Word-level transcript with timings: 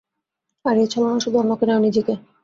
আর, 0.65 0.75
এই 0.77 0.87
ছলনা 0.87 1.17
শুধু 1.19 1.37
অন্যকে 1.37 1.65
নয়, 1.65 1.81
নিজেকে। 1.81 2.13